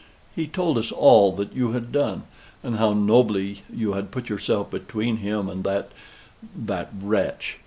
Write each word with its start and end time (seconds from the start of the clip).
He 0.35 0.47
told 0.47 0.79
us 0.79 0.91
all 0.91 1.31
that 1.33 1.53
you 1.55 1.73
had 1.73 1.91
done, 1.91 2.23
and 2.63 2.77
how 2.77 2.91
nobly 2.93 3.61
you 3.71 3.93
had 3.93 4.09
put 4.09 4.29
yourself 4.29 4.71
between 4.71 5.17
him 5.17 5.47
and 5.47 5.63
that 5.63 5.91
that 6.55 6.89
wretch." 6.99 7.57